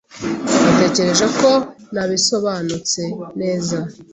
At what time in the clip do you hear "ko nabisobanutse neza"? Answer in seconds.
1.39-3.77